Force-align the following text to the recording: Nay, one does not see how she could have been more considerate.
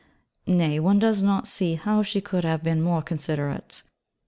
Nay, 0.47 0.79
one 0.79 0.97
does 0.97 1.21
not 1.21 1.47
see 1.47 1.75
how 1.75 2.01
she 2.01 2.21
could 2.21 2.43
have 2.43 2.63
been 2.63 2.81
more 2.81 3.03
considerate. 3.03 3.83